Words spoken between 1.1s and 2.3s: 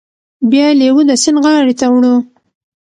سیند غاړې ته وړو.